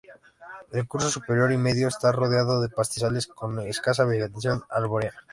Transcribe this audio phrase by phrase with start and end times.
[0.71, 5.13] El curso superior y medio está rodeado de pastizales, con escasa vegetación arbórea.